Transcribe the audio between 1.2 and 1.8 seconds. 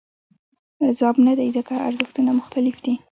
نه دی ځکه